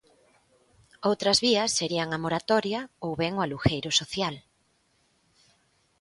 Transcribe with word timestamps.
Outras 1.09 1.37
vías 1.45 1.75
serían 1.79 2.09
a 2.11 2.21
moratoria 2.23 2.81
ou 3.05 3.11
ben 3.21 3.33
o 3.35 3.41
alugueiro 3.45 3.91
social. 4.01 4.35